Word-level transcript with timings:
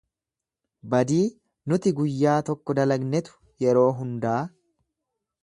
"Badii 0.93 1.27
nuti 1.73 1.93
guyyaa 1.99 2.39
tokko 2.49 2.77
dalagnetu 2.81 3.37
yeroo 3.67 3.87
hundaa 4.01 4.41